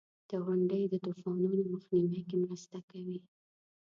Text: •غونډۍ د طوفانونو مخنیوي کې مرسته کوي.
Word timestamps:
•غونډۍ 0.43 0.83
د 0.87 0.93
طوفانونو 1.05 1.59
مخنیوي 1.73 2.21
کې 2.29 2.35
مرسته 2.45 2.77
کوي. 2.89 3.17